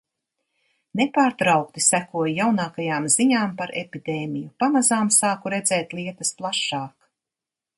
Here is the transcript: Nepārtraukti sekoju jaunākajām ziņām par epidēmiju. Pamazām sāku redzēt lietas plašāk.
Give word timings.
Nepārtraukti 1.01 1.83
sekoju 1.87 2.31
jaunākajām 2.39 3.05
ziņām 3.17 3.53
par 3.59 3.75
epidēmiju. 3.83 4.49
Pamazām 4.65 5.13
sāku 5.19 5.53
redzēt 5.57 5.95
lietas 5.99 6.33
plašāk. 6.41 6.99